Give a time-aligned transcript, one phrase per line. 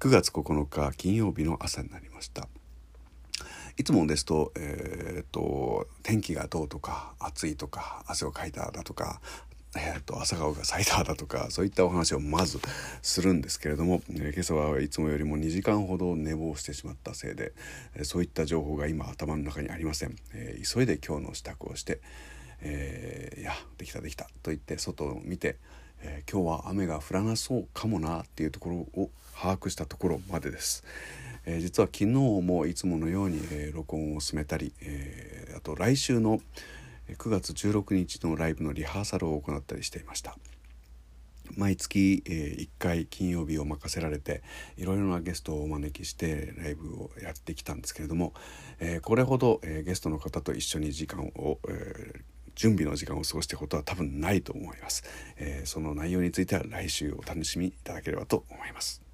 [0.00, 2.46] 9月9日金曜日の朝になりました。
[3.76, 9.20] いつもですと,、えーと、天気がどうとか暑いとか汗をかいただとか
[9.76, 12.58] えーと、朝顔が咲いただとかそういったお話をまず
[13.02, 17.52] するんですけれども、えー、今朝はいつもよりも2時間ほど寝坊してしまったせいで、
[17.94, 22.00] えー、そういった情報が今頭の中にありません、えー、急いで今日の支度をして、
[22.60, 25.58] えー、いやできたできたと言って外を見て、
[26.02, 30.84] え今日は雨が降らなそうかもなっていうところを把握したところまでです。
[31.46, 36.40] え実は昨日もいつものように、え録音を進めたり、えあと来週の
[37.16, 40.36] 9月16日のライブのリハーサルを行ったりしていました
[41.56, 44.42] 毎月、えー、1回金曜日を任せられて
[44.76, 48.34] いろいろなゲストをお招きしてライブをやってきたんですけれども、
[48.78, 52.20] えー、これほど、えー、ゲストの方と一緒に時間を、えー、
[52.58, 55.04] 準備の時間を過ごしたことは多分ないと思います、
[55.36, 59.07] えー、その内容については来週お楽しみいただければと思います。